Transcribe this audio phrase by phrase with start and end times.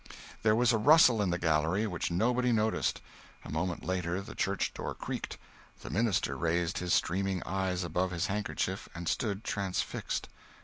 [0.41, 3.01] There was a rustle in the gallery, which nobody noticed;
[3.45, 5.37] a moment later the church door creaked;
[5.81, 10.27] the minister raised his streaming eyes above his handkerchief, and stood transfixed!